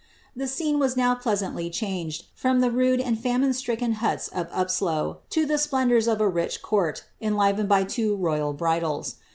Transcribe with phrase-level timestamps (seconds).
[0.35, 5.19] The scene was now pleasantly changed, from the rude and famine stricken huts of Upslo,*
[5.29, 9.17] to all the splendours of a rich court, enlivened by two royal bridals.